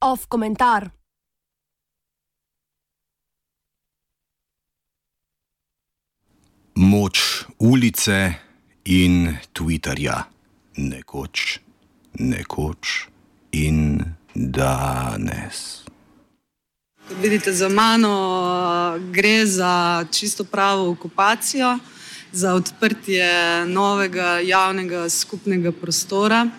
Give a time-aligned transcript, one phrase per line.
[0.00, 0.90] Off komentar.
[6.74, 8.38] Moč ulice
[8.82, 10.26] in Twitterja,
[10.76, 11.60] nekoč,
[12.18, 13.08] nekoč
[13.50, 15.87] in danes.
[17.08, 21.78] Kot vidite za mano, gre za čisto pravo okupacijo,
[22.32, 26.50] za odprtje novega javnega skupnega prostora,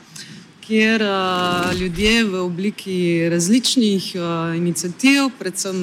[0.62, 1.04] kjer
[1.80, 4.16] ljudje v obliki različnih
[4.58, 5.78] iniciativ, predvsem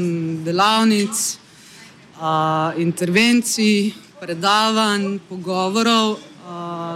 [0.44, 1.38] delavnic,
[2.77, 6.16] intervencij, predavanj, pogovorov,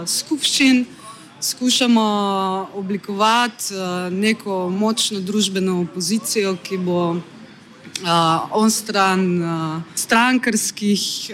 [0.05, 0.85] skupščin,
[1.41, 2.07] skušamo
[2.73, 3.73] oblikovati
[4.11, 7.15] neko močno družbeno opozicijo, ki bo
[8.51, 9.23] onstran
[9.95, 11.29] strankarskih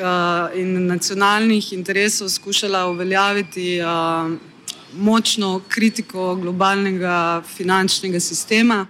[0.56, 3.80] in nacionalnih interesov skušala uveljaviti
[4.94, 8.86] močno kritiko globalnega finančnega sistema.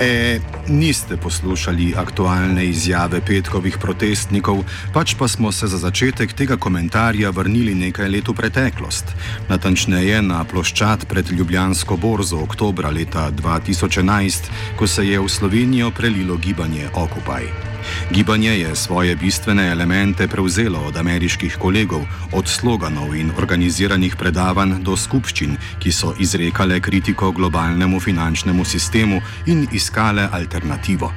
[0.00, 7.30] E, niste poslušali aktualne izjave petkovih protestnikov, pač pa smo se za začetek tega komentarja
[7.30, 9.14] vrnili nekaj let v preteklost,
[9.48, 16.36] natančneje na ploščad pred Ljubljansko borzo oktobra leta 2011, ko se je v Slovenijo prelilo
[16.36, 17.75] gibanje Occupy.
[18.10, 24.96] Gibanje je svoje bistvene elemente prevzelo od ameriških kolegov, od sloganov in organiziranih predavanj do
[24.96, 31.12] skupščin, ki so izrekale kritiko globalnemu finančnemu sistemu in iskale alternativo.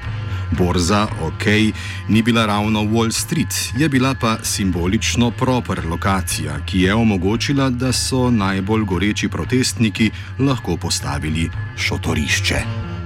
[0.52, 1.46] Borza, ok,
[2.08, 7.92] ni bila ravno Wall Street, je bila pa simbolično proper lokacija, ki je omogočila, da
[7.94, 12.99] so najbolj goreči protestniki lahko postavili šotorišče.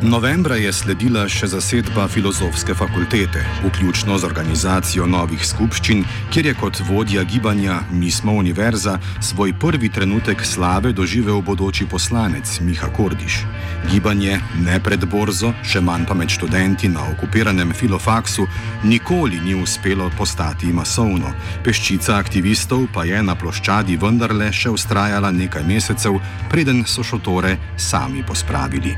[0.00, 6.00] Novembra je sledila še zasedba filozofske fakultete, vključno z organizacijo novih skupščin,
[6.32, 12.48] kjer je kot vodja gibanja Mi smo univerza svoj prvi trenutek slave doživel bodoči poslanec
[12.64, 13.42] Miha Kordiš.
[13.92, 18.46] Gibanje ne pred borzo, še manj pa med študenti na okupiranem filofaksu,
[18.88, 21.34] nikoli ni uspelo postati masovno.
[21.64, 26.16] Peščica aktivistov pa je na ploščadi vendarle še ustrajala nekaj mesecev,
[26.48, 28.96] preden so šotore sami pospravili.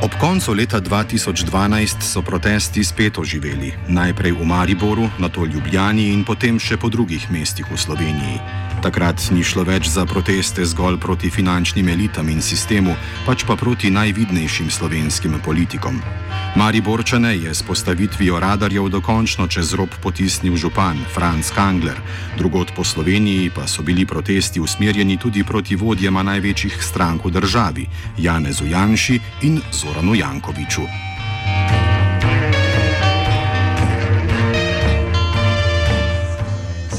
[0.00, 6.56] Ob koncu leta 2012 so protesti spet oživeli, najprej v Mariboru, nato Ljubljani in potem
[6.56, 8.69] še po drugih mestih v Sloveniji.
[8.80, 12.94] Takrat ni šlo več za proteste zgolj proti finančnim elitam in sistemu,
[13.26, 16.00] pač pa proti najvidnejšim slovenskim politikom.
[16.56, 22.00] Mariborčane je s postavitvijo radarjev dokončno čez rob potisnil župan Franz Kangler,
[22.40, 27.86] drugot po Sloveniji pa so bili protesti usmerjeni tudi proti vodjema največjih strank v državi,
[28.16, 31.09] Janezu Janši in Zoranu Jankoviču.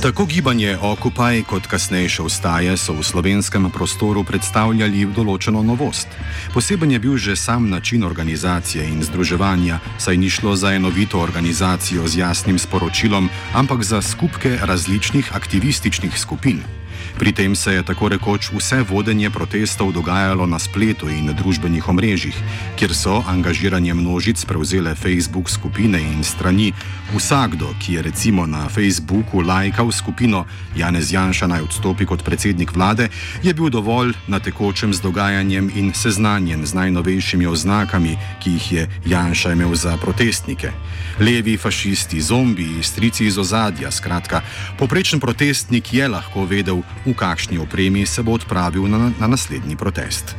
[0.01, 6.09] Tako gibanje Occupy kot kasnejše vstaje so v slovenskem prostoru predstavljali določeno novost.
[6.57, 12.09] Poseben je bil že sam način organizacije in združevanja, saj ni šlo za enovito organizacijo
[12.09, 16.80] z jasnim sporočilom, ampak za skupke različnih aktivističnih skupin.
[17.17, 22.35] Pri tem se je tako rekoč vse vodenje protestov dogajalo na spletu in družbenih omrežjih,
[22.75, 26.73] kjer so angažiranje množic prevzele Facebook skupine in strani.
[27.15, 30.45] Vsakdo, ki je recimo na Facebooku lajkal skupino
[30.75, 33.09] Janez Janša naj odstopi kot predsednik vlade,
[33.43, 38.83] je bil dovolj na tekočem z dogajanjem in seznanjen z najnovejšimi oznakami, ki jih je
[39.05, 40.71] Janša imel za protestnike.
[41.19, 44.41] Levi, fašisti, zombiji, strici iz ozadja, skratka,
[44.79, 50.35] poprečen protestnik je lahko vedel, v kakšni opremi se bo odpravil na, na naslednji protest.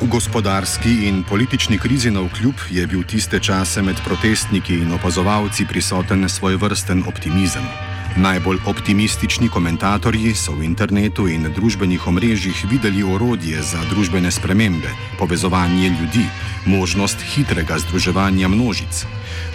[0.00, 5.66] V gospodarski in politični krizi na vkljub je bil tiste čase med protestniki in opazovalci
[5.66, 7.95] prisoten svoj vrsten optimizem.
[8.16, 15.92] Najbolj optimistični komentatorji so v internetu in družbenih omrežjih videli orodje za družbene spremembe, povezovanje
[15.92, 16.24] ljudi,
[16.64, 19.04] možnost hitrega združevanja množic,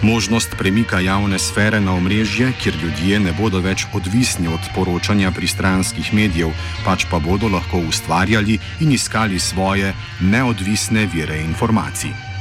[0.02, 6.14] možnost premika javne sfere na omrežje, kjer ljudje ne bodo več odvisni od poročanja pristranskih
[6.14, 6.54] medijev,
[6.86, 12.31] pač pa bodo lahko ustvarjali in iskali svoje neodvisne vire informacij.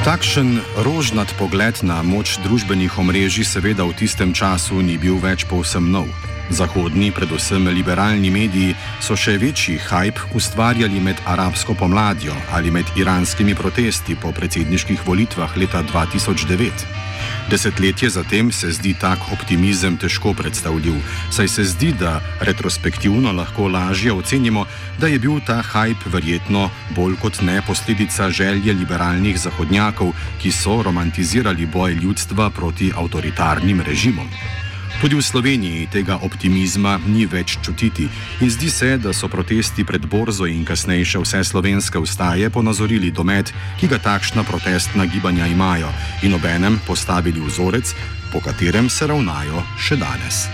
[0.00, 5.92] Takšen rožnat pogled na moč družbenih omrežij seveda v tistem času ni bil več povsem
[5.92, 6.08] nov.
[6.48, 8.72] Zahodni, predvsem liberalni mediji,
[9.04, 15.52] so še večji hype ustvarjali med arabsko pomladjo ali med iranskimi protesti po predsedniških volitvah
[15.60, 17.19] leta 2009.
[17.50, 21.00] Desetletje zatem se zdi tak optimizem težko predstavljiv,
[21.34, 24.66] saj se zdi, da retrospektivno lahko lažje ocenimo,
[25.00, 30.78] da je bil ta hype verjetno bolj kot ne posledica želje liberalnih zahodnjakov, ki so
[30.82, 34.30] romantizirali boj ljudstva proti avtoritarnim režimom.
[34.98, 38.08] Tudi v Sloveniji tega optimizma ni več čutiti
[38.42, 43.52] in zdi se, da so protesti pred borzo in kasnejše vse slovenske ustaje ponazorili domet,
[43.80, 45.88] ki ga takšna protestna gibanja imajo
[46.22, 47.94] in obenem postavili vzorec,
[48.32, 50.44] po katerem se ravnajo še danes.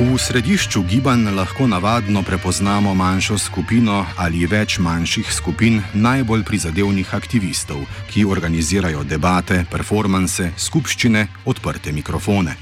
[0.00, 7.82] V središču gibanj lahko navadno prepoznamo manjšo skupino ali več manjših skupin najbolj prizadevnih aktivistov,
[8.08, 12.54] ki organizirajo debate, performanse, skupščine, odprte mikrofone.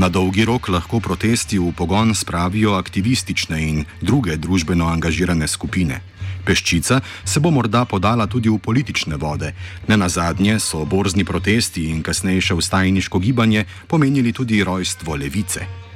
[0.00, 6.00] Na dolgi rok lahko protesti v pogon spravijo aktivistične in druge družbeno angažirane skupine.
[6.48, 9.52] Peščica se bo morda podala tudi v politične vode.
[9.88, 15.89] Ne na zadnje so borzni protesti in kasnejše vstajniško gibanje pomenili tudi rojstvo levice.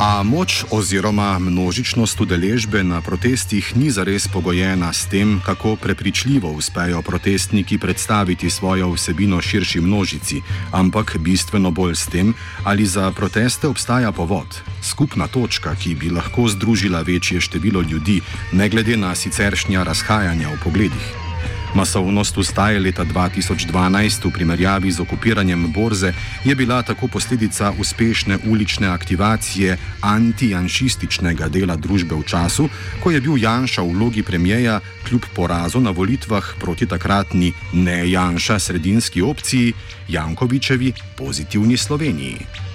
[0.00, 7.02] A moč oziroma množičnost udeležbe na protestih ni zares pogojena s tem, kako prepričljivo uspejo
[7.02, 10.40] protestniki predstaviti svojo vsebino širši množici,
[10.72, 16.48] ampak bistveno bolj s tem, ali za proteste obstaja povod, skupna točka, ki bi lahko
[16.48, 18.20] združila večje število ljudi,
[18.52, 21.29] ne glede na siceršnja razhajanja v pogledih.
[21.74, 26.12] Masovnost ustaje leta 2012 v primerjavi z okupiranjem borze
[26.44, 32.68] je bila tako posledica uspešne ulične aktivacije antijanšističnega dela družbe v času,
[33.02, 38.58] ko je bil Janša v vlogi premijeja kljub porazu na volitvah proti takratni ne Janša
[38.58, 39.72] sredinski opciji
[40.08, 42.69] Jankovičevi pozitivni Sloveniji.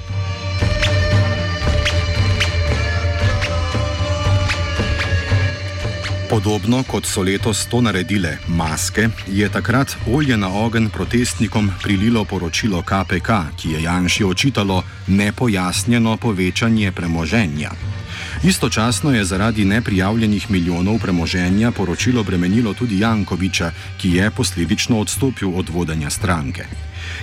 [6.35, 12.81] Podobno kot so letos to naredile maske, je takrat olje na ogen protestnikom prililo poročilo
[12.81, 17.71] KPK, ki je Janši očitalo nepojasnjeno povečanje premoženja.
[18.43, 25.69] Istočasno je zaradi neprijavljenih milijonov premoženja poročilo bremenilo tudi Jankoviča, ki je posledično odstopil od
[25.69, 26.65] vodanja stranke.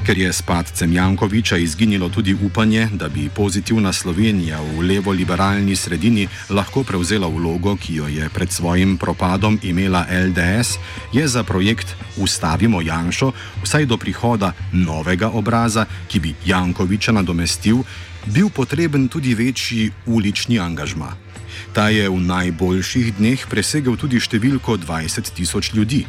[0.06, 6.28] Ker je s padcem Jankoviča izginilo tudi upanje, da bi pozitivna Slovenija v levo-liberalni sredini
[6.50, 10.78] lahko prevzela vlogo, ki jo je pred svojim propadom imela LDS,
[11.12, 13.32] je za projekt Ustavimo Janšo
[13.62, 17.82] vsaj do prihoda novega obraza, ki bi Jankoviča nadomestil,
[18.26, 21.31] bil potreben tudi večji ulični angažma.
[21.72, 26.02] Ta je v najboljših dneh presegel tudi številko 20 tisoč ljudi.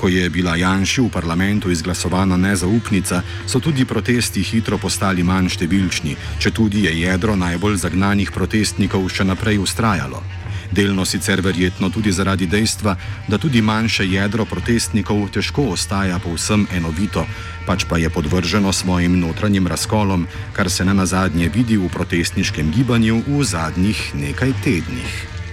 [0.00, 6.16] Ko je bila Janši v parlamentu izglasovana nezaupnica, so tudi protesti hitro postali manj številčni,
[6.40, 10.22] če tudi je jedro najbolj zagnanih protestnikov še naprej ustrajalo.
[10.70, 12.96] Delno sicer verjetno tudi zaradi dejstva,
[13.28, 17.26] da tudi manjše jedro protestnikov težko ostaja povsem enovito,
[17.66, 23.22] pač pa je podvrženo svojim notranjim razkolom, kar se na nazadnje vidi v protestniškem gibanju
[23.26, 25.43] v zadnjih nekaj tednih.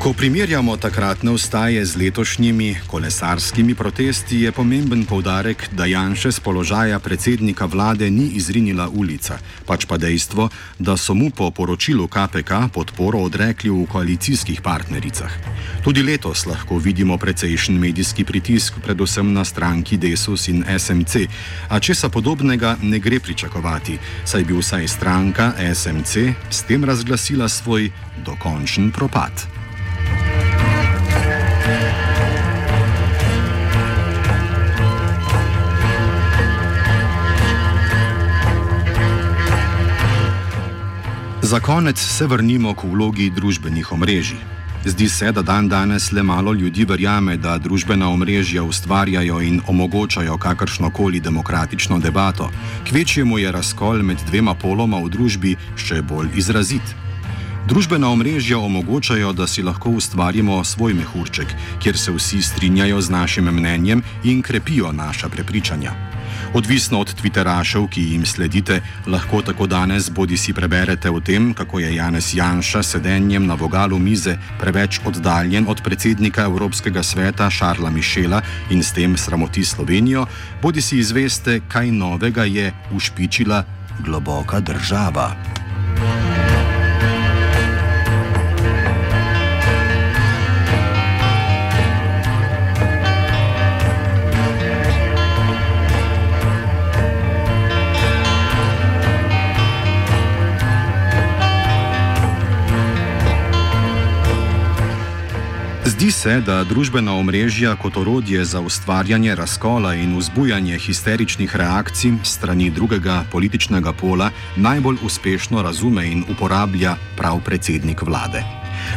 [0.00, 6.98] Ko primerjamo takratne ustaje z letošnjimi kolesarskimi protesti, je pomemben povdarek, da Janša z položaja
[6.98, 13.20] predsednika vlade ni izrinila ulica, pač pa dejstvo, da so mu po poročilu KPK podporo
[13.20, 15.36] odrekli v koalicijskih partnericah.
[15.84, 21.28] Tudi letos lahko vidimo precejšen medijski pritisk, predvsem na stranki Desus in SMC,
[21.68, 27.90] a česa podobnega ne gre pričakovati, saj bi vsaj stranka SMC s tem razglasila svoj
[28.24, 29.59] dokončen propad.
[41.50, 44.38] Za konec se vrnimo k vlogi družbenih omrežij.
[44.86, 50.36] Zdi se, da dan danes le malo ljudi verjame, da družbena omrežja ustvarjajo in omogočajo
[50.38, 52.50] kakršno koli demokratično debato.
[52.88, 56.94] Kvečjemu je razkol med dvema poloma v družbi še bolj izrazit.
[57.66, 61.50] Družbena omrežja omogočajo, da si lahko ustvarimo svoj mehurček,
[61.82, 65.98] kjer se vsi strinjajo z našim mnenjem in krepijo naša prepričanja.
[66.54, 71.78] Odvisno od Twitterašev, ki jim sledite, lahko tako danes bodi si preberete o tem, kako
[71.78, 78.42] je Janez Janša sedenjem na vogalu mize preveč oddaljen od predsednika Evropskega sveta Šarla Mišela
[78.70, 80.26] in s tem sramoti Slovenijo,
[80.62, 83.64] bodi si izveste, kaj novega je ušpičila
[84.02, 85.59] globoka država.
[106.10, 113.24] Se, da družbena omrežja kot orodje za ustvarjanje razkola in vzbujanje histeričnih reakcij strani drugega
[113.30, 118.42] političnega pola najbolj uspešno razume in uporablja prav predsednik vlade.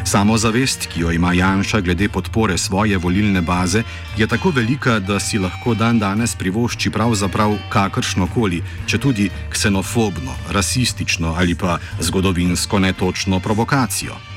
[0.04, 3.84] Samozavest, ki jo ima Janša glede podpore svoje volilne baze,
[4.18, 10.34] je tako velika, da si lahko dan danes privošči pravzaprav kakršno koli, če tudi ksenofobno,
[10.50, 14.33] rasistično ali pa zgodovinsko netočno provokacijo.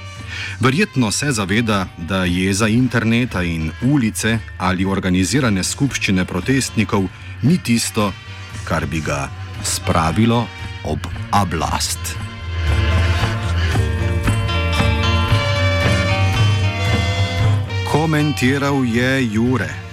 [0.60, 7.08] Verjetno se zaveda, da je za interneta in ulice ali organizirane skupščine protestnikov
[7.42, 8.12] ni tisto,
[8.64, 9.28] kar bi ga
[9.62, 10.46] spravilo
[10.84, 10.98] ob
[11.30, 12.16] ablast.
[17.92, 19.85] Komentiral je Jure.